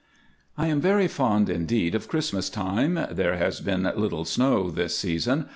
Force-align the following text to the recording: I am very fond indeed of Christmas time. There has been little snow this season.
I 0.57 0.65
am 0.65 0.81
very 0.81 1.07
fond 1.07 1.47
indeed 1.47 1.93
of 1.93 2.07
Christmas 2.07 2.49
time. 2.49 2.95
There 3.11 3.37
has 3.37 3.61
been 3.61 3.83
little 3.95 4.25
snow 4.25 4.71
this 4.71 4.97
season. 4.97 5.45